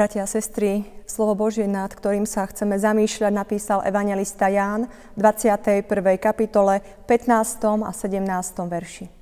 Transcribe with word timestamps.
Bratia 0.00 0.24
a 0.24 0.32
sestry, 0.32 0.88
slovo 1.04 1.36
Božie, 1.36 1.68
nad 1.68 1.92
ktorým 1.92 2.24
sa 2.24 2.48
chceme 2.48 2.80
zamýšľať, 2.80 3.36
napísal 3.36 3.84
evangelista 3.84 4.48
Ján 4.48 4.88
v 5.12 5.18
21. 5.20 5.84
kapitole 6.16 6.80
15. 7.04 7.84
a 7.84 7.92
17. 7.92 8.24
verši. 8.64 9.12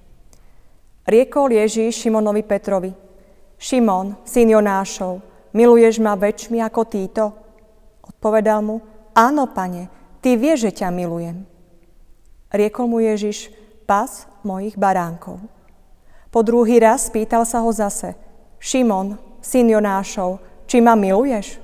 Riekol 1.02 1.58
Ježíš 1.58 2.06
Šimonovi 2.06 2.46
Petrovi, 2.46 2.94
Šimon, 3.58 4.22
syn 4.22 4.54
Jonášov, 4.54 5.18
miluješ 5.50 5.98
ma 5.98 6.14
väčšmi 6.14 6.62
ako 6.62 6.82
títo? 6.86 7.34
Odpovedal 8.06 8.62
mu, 8.62 8.78
áno, 9.18 9.50
pane, 9.50 9.90
ty 10.22 10.38
vieš, 10.38 10.70
že 10.70 10.86
ťa 10.86 10.94
milujem. 10.94 11.42
Riekol 12.54 12.86
mu 12.86 13.02
Ježiš, 13.02 13.50
pas 13.82 14.30
mojich 14.46 14.78
baránkov. 14.78 15.42
Po 16.30 16.46
druhý 16.46 16.78
raz 16.78 17.10
spýtal 17.10 17.42
sa 17.42 17.66
ho 17.66 17.70
zase, 17.74 18.14
Šimon, 18.62 19.18
syn 19.42 19.74
Jonášov, 19.74 20.47
či 20.68 20.84
ma 20.84 20.92
miluješ? 20.92 21.56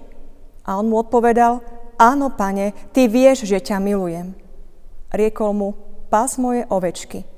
A 0.65 0.81
on 0.81 0.89
mu 0.89 0.97
odpovedal, 1.05 1.61
áno, 2.01 2.33
pane, 2.33 2.73
ty 2.97 3.05
vieš, 3.05 3.45
že 3.45 3.61
ťa 3.61 3.77
milujem. 3.79 4.33
Riekol 5.13 5.53
mu, 5.53 5.69
pás 6.09 6.41
moje 6.41 6.65
ovečky. 6.73 7.29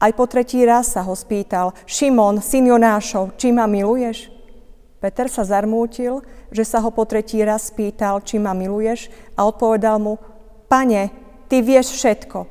Aj 0.00 0.12
po 0.12 0.24
tretí 0.28 0.60
raz 0.64 0.92
sa 0.92 1.04
ho 1.04 1.12
spýtal, 1.16 1.72
Šimon, 1.88 2.40
syn 2.44 2.68
Jonášov, 2.68 3.36
či 3.40 3.52
ma 3.52 3.64
miluješ? 3.64 4.32
Peter 5.00 5.28
sa 5.32 5.44
zarmútil, 5.44 6.20
že 6.52 6.64
sa 6.64 6.84
ho 6.84 6.92
po 6.92 7.08
tretí 7.08 7.40
raz 7.40 7.72
spýtal, 7.72 8.20
či 8.20 8.36
ma 8.36 8.52
miluješ 8.52 9.08
a 9.32 9.48
odpovedal 9.48 9.96
mu, 9.96 10.20
pane, 10.68 11.08
ty 11.48 11.64
vieš 11.64 11.96
všetko, 11.96 12.44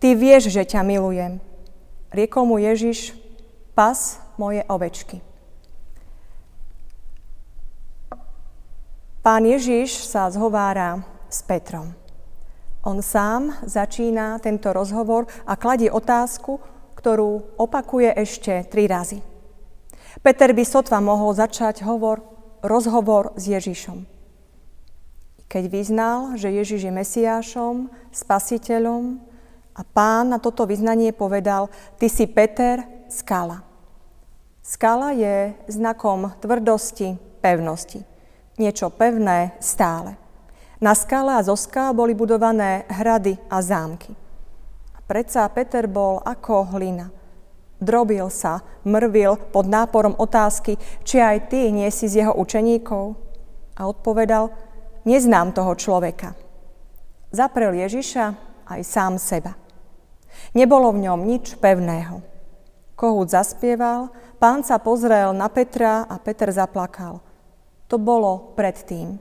ty 0.00 0.16
vieš, 0.16 0.48
že 0.48 0.64
ťa 0.64 0.80
milujem. 0.80 1.40
Riekol 2.12 2.44
mu 2.48 2.56
Ježiš, 2.56 3.12
pas 3.76 4.20
moje 4.40 4.64
ovečky. 4.66 5.20
Pán 9.20 9.44
Ježiš 9.44 10.08
sa 10.08 10.32
zhovára 10.32 11.04
s 11.28 11.44
Petrom. 11.44 11.92
On 12.80 13.04
sám 13.04 13.52
začína 13.68 14.40
tento 14.40 14.72
rozhovor 14.72 15.28
a 15.44 15.60
kladie 15.60 15.92
otázku, 15.92 16.56
ktorú 16.96 17.60
opakuje 17.60 18.16
ešte 18.16 18.64
tri 18.72 18.88
razy. 18.88 19.20
Peter 20.24 20.56
by 20.56 20.64
sotva 20.64 21.04
mohol 21.04 21.36
začať 21.36 21.84
hovor, 21.84 22.24
rozhovor 22.64 23.36
s 23.36 23.52
Ježišom. 23.52 24.08
Keď 25.52 25.64
vyznal, 25.68 26.40
že 26.40 26.48
Ježiš 26.56 26.88
je 26.88 26.92
Mesiášom, 26.96 27.92
Spasiteľom 28.16 29.20
a 29.76 29.84
pán 29.84 30.32
na 30.32 30.40
toto 30.40 30.64
vyznanie 30.64 31.12
povedal, 31.12 31.68
ty 32.00 32.08
si 32.08 32.24
Peter, 32.24 32.88
skala. 33.12 33.68
Skala 34.64 35.12
je 35.12 35.52
znakom 35.68 36.32
tvrdosti, 36.40 37.20
pevnosti 37.44 38.08
niečo 38.58 38.90
pevné 38.90 39.54
stále. 39.62 40.16
Na 40.80 40.96
skale 40.96 41.36
a 41.36 41.44
zo 41.44 41.56
skál 41.60 41.92
boli 41.92 42.16
budované 42.16 42.88
hrady 42.88 43.36
a 43.52 43.60
zámky. 43.60 44.16
A 44.96 44.98
predsa 45.04 45.44
Peter 45.52 45.84
bol 45.84 46.24
ako 46.24 46.72
hlina. 46.72 47.12
Drobil 47.80 48.28
sa, 48.32 48.64
mrvil 48.84 49.36
pod 49.52 49.68
náporom 49.68 50.16
otázky, 50.16 50.80
či 51.04 51.20
aj 51.20 51.52
ty 51.52 51.68
nie 51.68 51.88
si 51.92 52.08
z 52.08 52.24
jeho 52.24 52.32
učeníkov. 52.32 53.16
A 53.76 53.88
odpovedal, 53.88 54.52
neznám 55.04 55.52
toho 55.52 55.76
človeka. 55.76 56.32
Zaprel 57.28 57.76
Ježiša 57.76 58.24
aj 58.68 58.80
sám 58.84 59.20
seba. 59.20 59.56
Nebolo 60.56 60.96
v 60.96 61.08
ňom 61.08 61.20
nič 61.28 61.60
pevného. 61.60 62.24
Kohút 62.96 63.32
zaspieval, 63.32 64.12
pán 64.40 64.64
sa 64.64 64.80
pozrel 64.80 65.32
na 65.36 65.48
Petra 65.52 66.08
a 66.08 66.16
Peter 66.20 66.48
zaplakal– 66.52 67.20
to 67.90 67.98
bolo 67.98 68.54
predtým. 68.54 69.18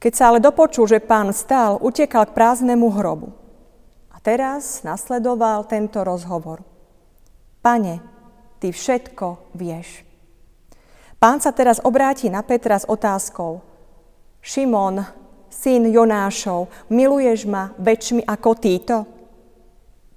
Keď 0.00 0.12
sa 0.16 0.32
ale 0.32 0.40
dopočul, 0.40 0.88
že 0.88 1.04
pán 1.04 1.28
stál, 1.36 1.76
utekal 1.76 2.24
k 2.24 2.36
prázdnemu 2.36 2.88
hrobu. 2.96 3.36
A 4.08 4.16
teraz 4.24 4.80
nasledoval 4.80 5.68
tento 5.68 6.00
rozhovor. 6.00 6.64
Pane, 7.60 8.00
ty 8.56 8.72
všetko 8.72 9.52
vieš. 9.52 10.06
Pán 11.20 11.44
sa 11.44 11.52
teraz 11.52 11.80
obráti 11.84 12.32
na 12.32 12.40
Petra 12.40 12.80
s 12.80 12.88
otázkou. 12.88 13.60
Šimon, 14.40 15.04
syn 15.48 15.88
Jonášov, 15.88 16.68
miluješ 16.92 17.48
ma 17.48 17.72
väčšmi 17.76 18.22
ako 18.24 18.50
títo? 18.56 18.96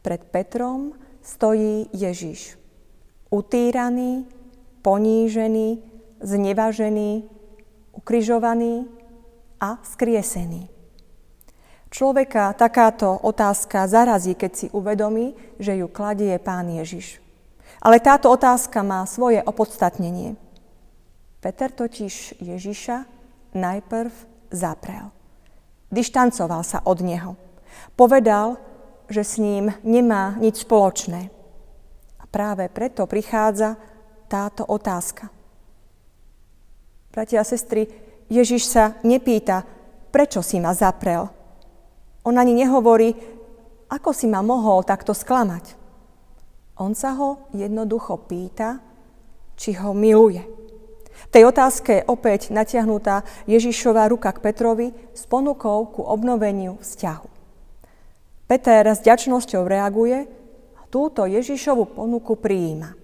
Pred 0.03 0.22
Petrom 0.31 0.94
stojí 1.24 1.88
Ježiš. 1.96 2.59
Utýraný, 3.31 4.28
ponížený, 4.84 5.99
znevažený, 6.22 7.28
ukrižovaný 7.96 8.88
a 9.59 9.80
skriesený. 9.84 10.72
Človeka 11.90 12.53
takáto 12.53 13.18
otázka 13.25 13.90
zarazí, 13.90 14.38
keď 14.38 14.52
si 14.53 14.68
uvedomí, 14.69 15.34
že 15.57 15.74
ju 15.74 15.90
kladie 15.90 16.38
pán 16.38 16.69
Ježiš. 16.69 17.18
Ale 17.81 17.97
táto 17.97 18.30
otázka 18.30 18.85
má 18.85 19.02
svoje 19.09 19.41
opodstatnenie. 19.41 20.38
Peter 21.41 21.72
totiž 21.72 22.38
Ježiša 22.38 22.97
najprv 23.57 24.13
zaprel. 24.53 25.09
Dištancoval 25.90 26.62
sa 26.62 26.86
od 26.86 27.01
neho. 27.01 27.34
Povedal, 27.97 28.62
že 29.09 29.25
s 29.25 29.41
ním 29.41 29.74
nemá 29.81 30.38
nič 30.38 30.62
spoločné. 30.69 31.34
A 32.22 32.24
práve 32.30 32.69
preto 32.69 33.09
prichádza 33.09 33.80
táto 34.30 34.62
otázka. 34.62 35.38
Bratia 37.19 37.44
a 37.44 37.52
sestry, 37.52 37.84
Ježiš 38.31 38.72
sa 38.72 38.96
nepýta, 39.03 39.68
prečo 40.07 40.40
si 40.40 40.56
ma 40.56 40.72
zaprel. 40.72 41.28
On 42.24 42.31
ani 42.31 42.56
nehovorí, 42.56 43.12
ako 43.91 44.16
si 44.16 44.24
ma 44.24 44.40
mohol 44.40 44.88
takto 44.88 45.12
sklamať. 45.12 45.75
On 46.80 46.96
sa 46.96 47.19
ho 47.19 47.44
jednoducho 47.52 48.24
pýta, 48.24 48.80
či 49.59 49.75
ho 49.84 49.91
miluje. 49.91 50.47
V 51.12 51.28
tej 51.28 51.44
otázke 51.52 52.07
opäť 52.07 52.56
natiahnutá 52.56 53.28
Ježišová 53.51 54.07
ruka 54.07 54.31
k 54.31 54.40
Petrovi 54.40 54.96
s 55.12 55.28
ponukou 55.28 55.91
ku 55.91 56.07
obnoveniu 56.07 56.80
vzťahu. 56.80 57.28
Peter 58.47 58.96
s 58.96 59.03
ďačnosťou 59.03 59.68
reaguje 59.68 60.24
a 60.80 60.81
túto 60.88 61.28
Ježišovu 61.28 62.00
ponuku 62.00 62.40
prijíma. 62.40 62.96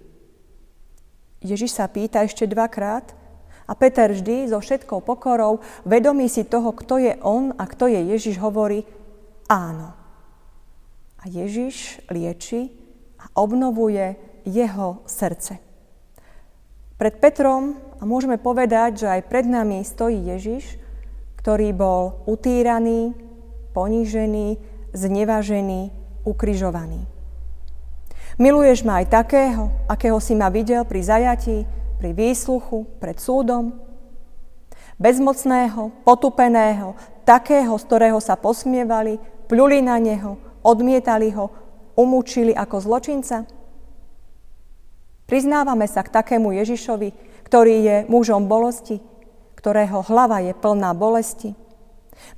Ježiš 1.44 1.76
sa 1.76 1.84
pýta 1.84 2.24
ešte 2.24 2.48
dvakrát, 2.48 3.25
a 3.66 3.72
Peter 3.74 4.14
vždy 4.14 4.46
so 4.46 4.62
všetkou 4.62 5.02
pokorou, 5.02 5.58
vedomý 5.82 6.30
si 6.30 6.46
toho, 6.46 6.70
kto 6.70 7.02
je 7.02 7.12
on 7.22 7.50
a 7.58 7.66
kto 7.66 7.90
je 7.90 8.00
Ježiš, 8.14 8.38
hovorí 8.38 8.86
áno. 9.50 9.90
A 11.18 11.24
Ježiš 11.26 11.98
lieči 12.10 12.70
a 13.18 13.26
obnovuje 13.34 14.14
jeho 14.46 15.02
srdce. 15.10 15.58
Pred 16.96 17.14
Petrom, 17.18 17.76
a 17.98 18.02
môžeme 18.06 18.38
povedať, 18.38 19.04
že 19.04 19.06
aj 19.10 19.28
pred 19.28 19.44
nami 19.44 19.82
stojí 19.82 20.16
Ježiš, 20.16 20.78
ktorý 21.42 21.74
bol 21.74 22.24
utýraný, 22.24 23.12
ponížený, 23.74 24.56
znevažený, 24.94 25.92
ukrižovaný. 26.24 27.04
Miluješ 28.36 28.84
ma 28.84 29.00
aj 29.00 29.12
takého, 29.12 29.72
akého 29.88 30.20
si 30.20 30.36
ma 30.36 30.52
videl 30.52 30.84
pri 30.84 31.00
zajatí, 31.00 31.64
pri 31.96 32.12
výsluchu 32.12 32.84
pred 33.00 33.16
súdom, 33.16 33.76
bezmocného, 34.96 35.92
potupeného, 36.04 36.96
takého, 37.28 37.76
z 37.76 37.84
ktorého 37.84 38.18
sa 38.20 38.36
posmievali, 38.36 39.20
pľuli 39.48 39.84
na 39.84 40.00
neho, 40.00 40.40
odmietali 40.64 41.32
ho, 41.36 41.52
umúčili 41.96 42.52
ako 42.52 42.76
zločinca? 42.80 43.48
Priznávame 45.26 45.90
sa 45.90 46.06
k 46.06 46.12
takému 46.14 46.54
Ježišovi, 46.54 47.10
ktorý 47.50 47.74
je 47.82 47.96
mužom 48.06 48.46
bolesti, 48.46 49.02
ktorého 49.58 50.06
hlava 50.06 50.38
je 50.38 50.54
plná 50.54 50.94
bolesti. 50.94 51.58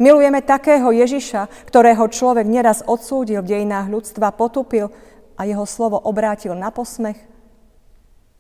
Milujeme 0.01 0.43
takého 0.43 0.91
Ježiša, 0.91 1.69
ktorého 1.69 2.09
človek 2.11 2.49
neraz 2.49 2.83
odsúdil 2.83 3.45
v 3.45 3.51
dejinách 3.55 3.93
ľudstva, 3.93 4.35
potupil 4.35 4.91
a 5.39 5.47
jeho 5.47 5.63
slovo 5.69 6.01
obrátil 6.03 6.57
na 6.59 6.73
posmech. 6.75 7.38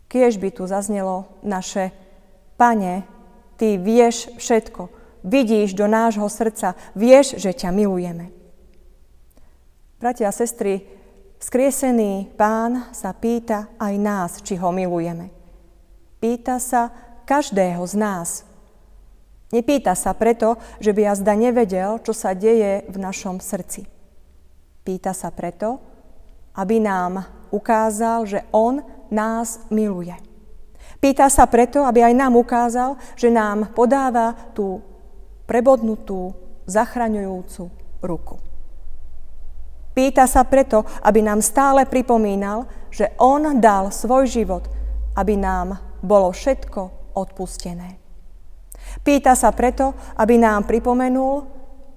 Kiež 0.09 0.41
by 0.41 0.49
tu 0.51 0.65
zaznelo 0.65 1.29
naše 1.45 1.93
Pane, 2.57 3.05
Ty 3.59 3.75
vieš 3.75 4.31
všetko, 4.39 4.87
vidíš 5.27 5.75
do 5.75 5.91
nášho 5.91 6.31
srdca, 6.31 6.79
vieš, 6.95 7.43
že 7.43 7.51
ťa 7.51 7.75
milujeme. 7.75 8.31
Bratia 9.99 10.31
a 10.31 10.33
sestry, 10.33 10.87
skriesený 11.43 12.39
pán 12.39 12.95
sa 12.95 13.11
pýta 13.11 13.75
aj 13.83 13.95
nás, 13.99 14.31
či 14.47 14.55
ho 14.55 14.71
milujeme. 14.71 15.35
Pýta 16.23 16.63
sa 16.63 16.95
každého 17.27 17.83
z 17.83 17.95
nás. 17.99 18.47
Nepýta 19.51 19.99
sa 19.99 20.15
preto, 20.15 20.55
že 20.79 20.95
by 20.95 21.11
jazda 21.11 21.35
nevedel, 21.35 21.99
čo 22.07 22.15
sa 22.15 22.31
deje 22.31 22.87
v 22.87 22.97
našom 22.97 23.43
srdci. 23.43 23.91
Pýta 24.87 25.11
sa 25.11 25.35
preto, 25.35 25.83
aby 26.55 26.79
nám 26.79 27.27
ukázal, 27.51 28.27
že 28.27 28.41
on 28.53 28.83
nás 29.09 29.65
miluje. 29.73 30.15
Pýta 30.99 31.31
sa 31.31 31.47
preto, 31.47 31.87
aby 31.87 32.03
aj 32.03 32.15
nám 32.15 32.35
ukázal, 32.35 32.99
že 33.15 33.31
nám 33.31 33.71
podáva 33.71 34.35
tú 34.51 34.83
prebodnutú, 35.47 36.35
zachraňujúcu 36.69 37.71
ruku. 38.05 38.37
Pýta 39.95 40.31
sa 40.31 40.47
preto, 40.47 40.85
aby 41.03 41.25
nám 41.25 41.43
stále 41.43 41.83
pripomínal, 41.89 42.69
že 42.93 43.11
On 43.19 43.59
dal 43.59 43.91
svoj 43.91 44.31
život, 44.31 44.69
aby 45.19 45.35
nám 45.35 45.81
bolo 46.05 46.31
všetko 46.31 47.15
odpustené. 47.19 47.99
Pýta 49.03 49.35
sa 49.35 49.51
preto, 49.51 49.95
aby 50.15 50.39
nám 50.39 50.71
pripomenul, 50.71 51.47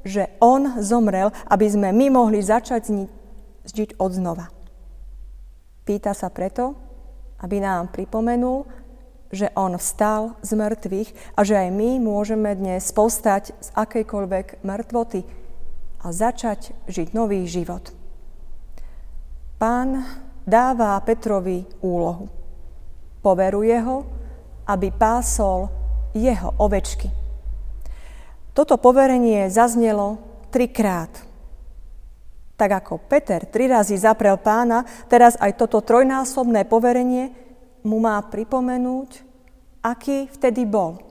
že 0.02 0.34
On 0.42 0.82
zomrel, 0.82 1.30
aby 1.46 1.66
sme 1.70 1.94
my 1.94 2.10
mohli 2.10 2.42
začať 2.42 2.90
žiť 3.70 4.02
od 4.02 4.12
znova. 4.18 4.61
Pýta 5.82 6.14
sa 6.14 6.30
preto, 6.30 6.78
aby 7.42 7.58
nám 7.58 7.90
pripomenul, 7.90 8.66
že 9.32 9.50
On 9.56 9.74
vstal 9.80 10.36
z 10.44 10.52
mŕtvych 10.54 11.10
a 11.34 11.42
že 11.42 11.56
aj 11.58 11.70
my 11.72 11.98
môžeme 12.04 12.52
dnes 12.54 12.84
povstať 12.92 13.56
z 13.58 13.68
akejkoľvek 13.74 14.62
mŕtvoty 14.62 15.24
a 16.04 16.08
začať 16.12 16.76
žiť 16.92 17.16
nový 17.16 17.48
život. 17.48 17.96
Pán 19.62 20.04
dáva 20.44 20.98
Petrovi 21.06 21.64
úlohu. 21.80 22.28
Poveruje 23.22 23.78
ho, 23.82 24.04
aby 24.66 24.90
pásol 24.90 25.70
jeho 26.12 26.52
ovečky. 26.58 27.08
Toto 28.52 28.76
poverenie 28.76 29.48
zaznelo 29.48 30.20
trikrát. 30.52 31.31
Tak 32.62 32.86
ako 32.86 33.02
Peter 33.10 33.42
tri 33.50 33.66
razy 33.66 33.98
zaprel 33.98 34.38
pána, 34.38 34.86
teraz 35.10 35.34
aj 35.42 35.58
toto 35.58 35.82
trojnásobné 35.82 36.70
poverenie 36.70 37.34
mu 37.82 37.98
má 37.98 38.22
pripomenúť, 38.22 39.26
aký 39.82 40.30
vtedy 40.30 40.70
bol. 40.70 41.02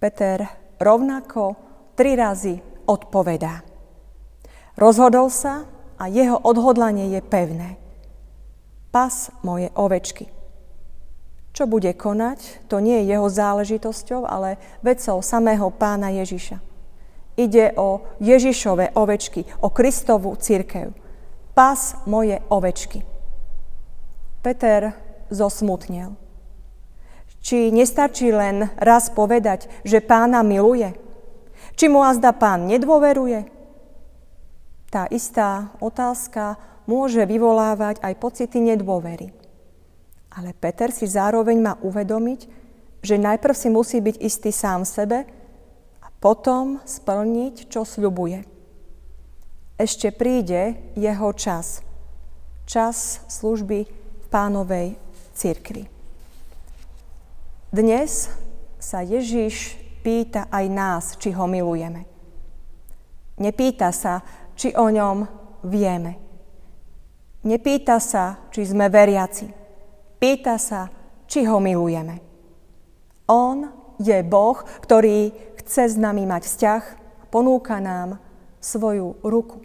Peter 0.00 0.48
rovnako 0.80 1.52
tri 1.92 2.16
razy 2.16 2.56
odpovedá. 2.88 3.60
Rozhodol 4.80 5.28
sa 5.28 5.68
a 6.00 6.08
jeho 6.08 6.40
odhodlanie 6.40 7.12
je 7.12 7.20
pevné. 7.20 7.76
Pas 8.88 9.28
moje 9.44 9.68
ovečky. 9.76 10.32
Čo 11.52 11.68
bude 11.68 11.92
konať, 11.92 12.64
to 12.72 12.80
nie 12.80 13.04
je 13.04 13.12
jeho 13.12 13.28
záležitosťou, 13.28 14.24
ale 14.24 14.56
vecou 14.80 15.20
samého 15.20 15.68
pána 15.68 16.08
Ježiša. 16.08 16.69
Ide 17.40 17.72
o 17.80 18.04
Ježišové 18.20 18.92
ovečky, 18.92 19.48
o 19.64 19.72
Kristovú 19.72 20.36
církev. 20.36 20.92
Pas 21.56 21.96
moje 22.04 22.36
ovečky. 22.52 23.00
Peter 24.44 24.92
zosmutnil. 25.32 26.20
Či 27.40 27.72
nestačí 27.72 28.28
len 28.28 28.68
raz 28.76 29.08
povedať, 29.08 29.72
že 29.88 30.04
pána 30.04 30.44
miluje? 30.44 30.92
Či 31.80 31.88
mu 31.88 32.04
azda 32.04 32.36
pán 32.36 32.68
nedôveruje? 32.68 33.48
Tá 34.92 35.08
istá 35.08 35.72
otázka 35.80 36.60
môže 36.84 37.24
vyvolávať 37.24 38.04
aj 38.04 38.20
pocity 38.20 38.60
nedôvery. 38.60 39.32
Ale 40.28 40.52
Peter 40.52 40.92
si 40.92 41.08
zároveň 41.08 41.56
má 41.56 41.74
uvedomiť, 41.80 42.40
že 43.00 43.16
najprv 43.16 43.56
si 43.56 43.68
musí 43.72 43.96
byť 44.04 44.16
istý 44.20 44.52
sám 44.52 44.84
sebe 44.84 45.24
potom 46.20 46.84
splniť, 46.84 47.72
čo 47.72 47.88
sľubuje. 47.88 48.44
Ešte 49.80 50.12
príde 50.12 50.76
jeho 50.92 51.32
čas. 51.32 51.80
Čas 52.68 53.24
služby 53.32 53.88
pánovej 54.28 55.00
cirkvi. 55.32 55.88
Dnes 57.72 58.28
sa 58.76 59.00
Ježiš 59.00 59.80
pýta 60.04 60.46
aj 60.52 60.64
nás, 60.68 61.04
či 61.16 61.32
ho 61.32 61.48
milujeme. 61.48 62.04
Nepýta 63.40 63.88
sa, 63.88 64.20
či 64.52 64.76
o 64.76 64.92
ňom 64.92 65.24
vieme. 65.64 66.20
Nepýta 67.40 67.96
sa, 67.96 68.52
či 68.52 68.68
sme 68.68 68.92
veriaci. 68.92 69.48
Pýta 70.20 70.60
sa, 70.60 70.92
či 71.24 71.48
ho 71.48 71.56
milujeme. 71.56 72.20
On 73.32 73.80
je 73.96 74.20
Boh, 74.24 74.60
ktorý 74.84 75.49
chce 75.70 75.94
s 75.94 75.96
nami 76.02 76.26
mať 76.26 76.50
vzťah 76.50 76.82
a 76.98 77.24
ponúka 77.30 77.78
nám 77.78 78.18
svoju 78.58 79.22
ruku. 79.22 79.62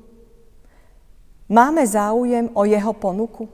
Máme 1.49 1.81
záujem 1.81 2.53
o 2.53 2.61
jeho 2.61 2.93
ponuku? 2.93 3.49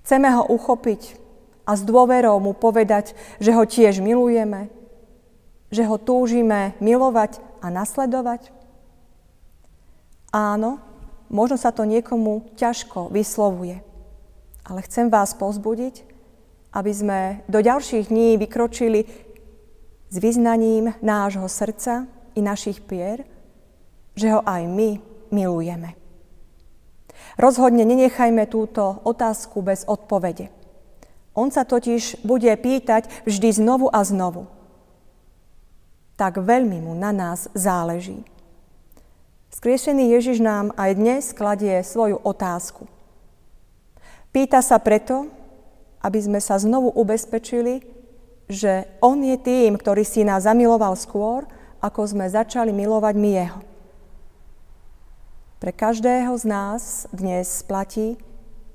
Chceme 0.00 0.32
ho 0.32 0.48
uchopiť 0.48 1.20
a 1.68 1.76
s 1.76 1.84
dôverou 1.84 2.40
mu 2.40 2.56
povedať, 2.56 3.12
že 3.36 3.52
ho 3.52 3.68
tiež 3.68 4.00
milujeme, 4.00 4.72
že 5.68 5.84
ho 5.84 6.00
túžime 6.00 6.72
milovať 6.80 7.44
a 7.60 7.68
nasledovať? 7.68 8.48
Áno, 10.32 10.80
možno 11.28 11.60
sa 11.60 11.76
to 11.76 11.84
niekomu 11.84 12.56
ťažko 12.56 13.12
vyslovuje, 13.12 13.84
ale 14.64 14.80
chcem 14.88 15.12
vás 15.12 15.36
pozbudiť, 15.36 16.08
aby 16.72 16.92
sme 16.92 17.20
do 17.52 17.60
ďalších 17.60 18.08
dní 18.08 18.40
vykročili 18.40 19.04
s 20.14 20.22
vyznaním 20.22 20.94
nášho 21.02 21.50
srdca 21.50 22.06
i 22.38 22.40
našich 22.42 22.78
pier, 22.86 23.26
že 24.14 24.30
ho 24.30 24.46
aj 24.46 24.62
my 24.70 25.02
milujeme. 25.34 25.98
Rozhodne 27.34 27.82
nenechajme 27.82 28.46
túto 28.46 29.02
otázku 29.02 29.58
bez 29.58 29.82
odpovede. 29.90 30.54
On 31.34 31.50
sa 31.50 31.66
totiž 31.66 32.22
bude 32.22 32.46
pýtať 32.54 33.10
vždy 33.26 33.58
znovu 33.58 33.90
a 33.90 34.06
znovu. 34.06 34.46
Tak 36.14 36.38
veľmi 36.38 36.78
mu 36.78 36.94
na 36.94 37.10
nás 37.10 37.50
záleží. 37.58 38.22
Skriešený 39.50 40.14
Ježiš 40.14 40.38
nám 40.38 40.70
aj 40.78 40.90
dnes 40.94 41.22
kladie 41.34 41.74
svoju 41.82 42.22
otázku. 42.22 42.86
Pýta 44.30 44.62
sa 44.62 44.78
preto, 44.78 45.26
aby 46.06 46.22
sme 46.22 46.38
sa 46.38 46.54
znovu 46.54 46.94
ubezpečili, 46.94 47.93
že 48.48 48.88
On 49.00 49.16
je 49.20 49.36
tým, 49.40 49.76
ktorý 49.78 50.04
si 50.04 50.26
nás 50.26 50.44
zamiloval 50.44 50.96
skôr, 50.96 51.48
ako 51.80 52.00
sme 52.08 52.28
začali 52.28 52.72
milovať 52.72 53.14
my 53.16 53.30
Jeho. 53.36 53.60
Pre 55.60 55.72
každého 55.72 56.32
z 56.36 56.44
nás 56.44 56.82
dnes 57.08 57.64
platí, 57.64 58.20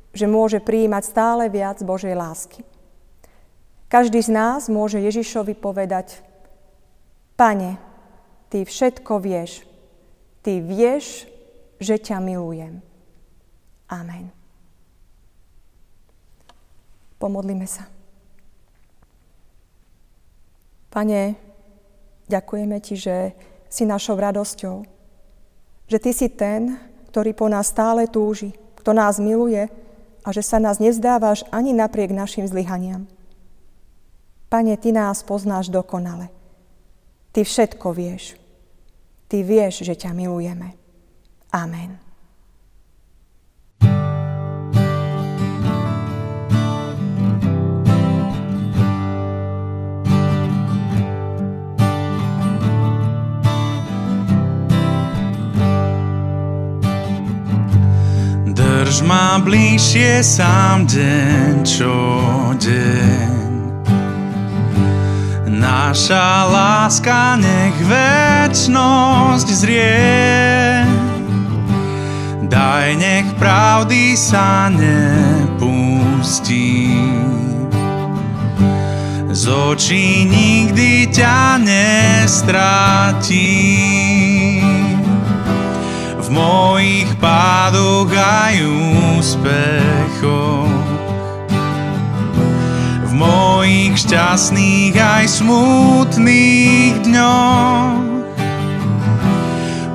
že 0.09 0.25
môže 0.25 0.57
prijímať 0.57 1.03
stále 1.05 1.45
viac 1.45 1.77
Božej 1.85 2.17
lásky. 2.17 2.65
Každý 3.89 4.21
z 4.21 4.29
nás 4.33 4.69
môže 4.69 4.97
Ježišovi 4.97 5.53
povedať, 5.57 6.21
Pane, 7.37 7.77
Ty 8.49 8.65
všetko 8.65 9.21
vieš. 9.21 9.65
Ty 10.41 10.57
vieš, 10.65 11.29
že 11.77 12.01
ťa 12.01 12.17
milujem. 12.17 12.81
Amen. 13.89 14.33
Pomodlíme 17.21 17.69
sa. 17.69 17.98
Pane, 20.89 21.37
ďakujeme 22.25 22.77
Ti, 22.81 22.95
že 22.97 23.15
si 23.69 23.85
našou 23.85 24.17
radosťou, 24.17 24.85
že 25.85 25.97
Ty 26.01 26.11
si 26.13 26.27
ten, 26.33 26.77
ktorý 27.13 27.33
po 27.33 27.45
nás 27.49 27.69
stále 27.69 28.09
túži, 28.09 28.53
kto 28.77 28.93
nás 28.93 29.21
miluje 29.21 29.69
a 30.25 30.29
že 30.33 30.41
sa 30.41 30.57
nás 30.57 30.81
nevzdávaš 30.81 31.45
ani 31.53 31.73
napriek 31.73 32.13
našim 32.13 32.45
zlyhaniam. 32.49 33.05
Pane, 34.49 34.73
Ty 34.77 34.89
nás 34.93 35.21
poznáš 35.21 35.69
dokonale. 35.69 36.33
Ty 37.29 37.45
všetko 37.45 37.93
vieš. 37.93 38.33
Ty 39.29 39.45
vieš, 39.45 39.85
že 39.85 39.93
ťa 39.93 40.09
milujeme. 40.17 40.73
Amen. 41.53 42.08
Ma 59.09 59.41
bližšie 59.41 60.21
sám 60.21 60.85
deň 60.85 61.65
čo 61.65 61.97
deň. 62.61 63.33
Naša 65.49 66.45
láska 66.45 67.33
nech 67.41 67.73
väčnosť 67.89 69.47
zrie. 69.49 70.05
Daj, 72.45 73.01
nech 73.01 73.25
pravdy 73.41 74.13
sa 74.13 74.69
nepustí. 74.69 75.89
Z 79.33 79.43
očí 79.49 80.29
nikdy 80.29 81.09
ťa 81.09 81.57
nestratím 81.65 82.99
mojich 86.39 87.11
pádoch 87.19 88.07
aj 88.15 88.55
úspechoch. 89.19 90.71
mojich 93.19 93.99
šťastných 93.99 94.95
aj 94.95 95.25
smutných 95.27 97.03
dňoch. 97.03 97.99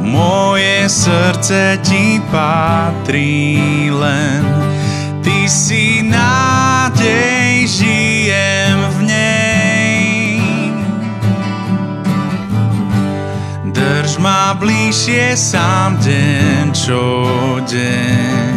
Moje 0.05 0.85
srdce 0.93 1.81
ti 1.81 2.21
patrí 2.29 3.89
len, 3.89 4.45
ty 5.25 5.49
si 5.49 6.05
nádej, 6.05 6.44
Ma 14.55 14.63
bližšie 14.63 15.35
sám 15.35 15.99
deň 15.99 16.71
čo 16.71 17.03
deň. 17.67 18.55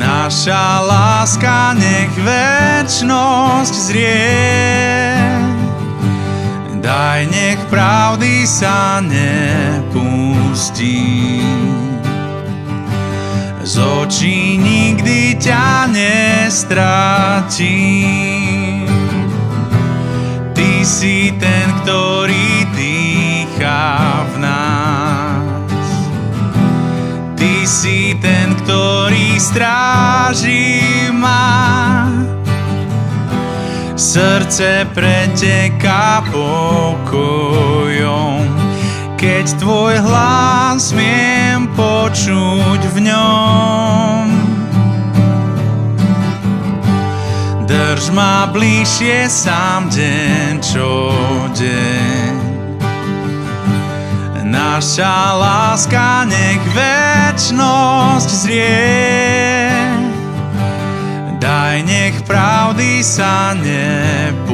Naša 0.00 0.80
láska 0.80 1.76
nech 1.76 2.08
väčnosť 2.16 3.74
zrie. 3.76 4.32
Daj, 6.80 7.20
nech 7.36 7.60
pravdy 7.68 8.48
sa 8.48 9.04
nepustí. 9.04 9.44
Z 13.60 13.76
očí 13.76 14.56
nikdy 14.56 15.36
ťa 15.36 15.92
nestratí. 15.92 17.76
Ty 20.56 20.70
si 20.80 21.28
ten, 21.36 21.68
ktorý 21.84 22.64
dýcha 22.72 23.11
stráži 29.40 30.82
ma. 31.12 32.08
Srdce 33.92 34.88
preteká 34.92 36.24
pokojom, 36.32 38.40
keď 39.20 39.44
tvoj 39.62 39.94
hlas 40.02 40.90
smiem 40.90 41.68
počuť 41.76 42.80
v 42.92 42.96
ňom. 43.08 44.24
Drž 47.68 48.10
ma 48.12 48.46
bližšie 48.52 49.28
sám 49.30 49.88
deň 49.88 50.60
čo 50.60 51.12
deň. 51.56 52.21
Naša 54.52 55.32
láska 55.40 56.28
nech 56.28 56.60
väčnosť 56.76 58.30
zrie. 58.44 58.84
Daj, 61.40 61.80
nech 61.88 62.20
pravdy 62.28 63.00
sa 63.00 63.56
nepustí. 63.56 64.52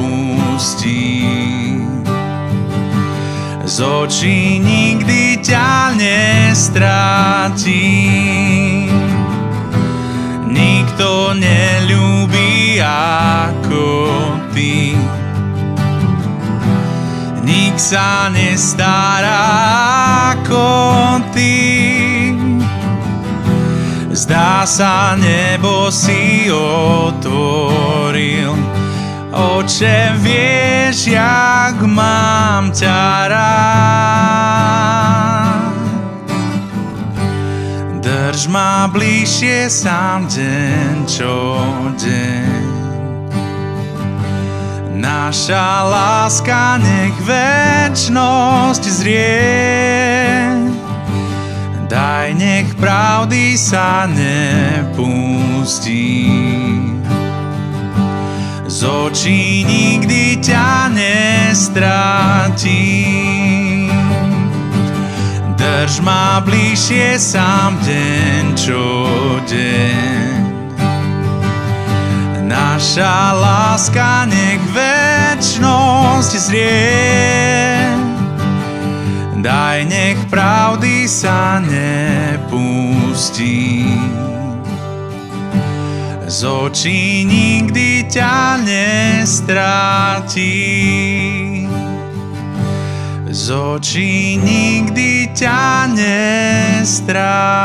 Z 3.67 3.77
očí 3.83 4.63
nikdy 4.63 5.43
ťa 5.43 5.91
nestratí. 5.99 7.83
Nikto 10.47 11.35
neľúbi 11.35 12.79
ako 12.79 13.83
Sa 17.79 18.27
nestará 18.27 19.39
ako 20.35 20.67
ty. 21.31 22.35
Zdá 24.11 24.67
sa, 24.67 25.15
nebo 25.15 25.87
si 25.87 26.51
otvoril. 26.51 28.51
Oče, 29.31 30.11
vieš, 30.19 31.07
jak 31.07 31.79
mám 31.87 32.75
ťa 32.75 33.31
rád. 33.31 34.59
Drž 38.03 38.51
ma 38.51 38.91
bližšie 38.91 39.71
sám 39.71 40.27
deň 40.27 41.07
čo 41.07 41.63
deň. 41.95 42.58
Naša 44.99 45.87
láska 45.87 46.75
nech 46.75 47.15
väčnosť 47.23 48.83
zrie. 48.83 49.47
Daj, 51.87 52.35
nech 52.35 52.75
pravdy 52.75 53.55
sa 53.55 54.03
nepustí. 54.11 55.07
Z 58.67 58.79
očí 58.83 59.63
nikdy 59.63 60.43
ťa 60.43 60.91
nestratí. 60.91 62.83
Drž 65.55 66.03
ma 66.03 66.43
bližšie 66.43 67.15
sám 67.15 67.79
deň 67.87 68.43
čo 68.59 68.83
deň. 69.47 70.28
Naša 72.79 73.35
láska 73.35 74.23
nech 74.31 74.63
väčnosť 74.71 76.31
zrie. 76.39 77.91
Daj, 79.35 79.83
nech 79.83 80.15
pravdy 80.31 81.03
sa 81.03 81.59
nepustí. 81.59 82.63
Z 86.23 86.39
očí 86.47 87.27
nikdy 87.27 88.07
ťa 88.07 88.63
nestratí. 88.63 90.47
Z 93.27 93.45
očí 93.75 94.39
nikdy 94.39 95.35
ťa 95.35 95.83
nestratí. 95.99 97.59